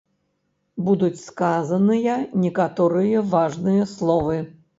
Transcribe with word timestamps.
Будуць 0.87 1.23
сказаныя 1.25 2.15
некаторыя 2.47 3.23
важныя 3.37 3.83
словы. 3.95 4.43